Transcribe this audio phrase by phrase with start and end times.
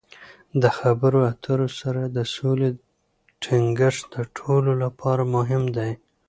[0.61, 2.69] د خبرو اترو سره د سولې
[3.43, 5.91] ټینګښت د ټولو لپاره مهم دی.